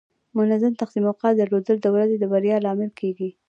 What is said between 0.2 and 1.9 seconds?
منظم تقسیم اوقات درلودل د